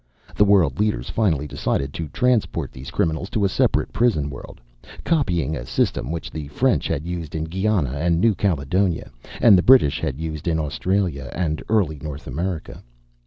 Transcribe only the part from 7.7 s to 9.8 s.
and New Caledonia, and the